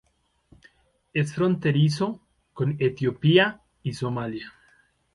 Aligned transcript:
Es 1.13 1.35
fronterizo 1.35 2.21
con 2.55 2.75
Etiopía 2.79 3.61
y 3.83 3.91
con 3.91 3.95
Somalia. 3.99 4.51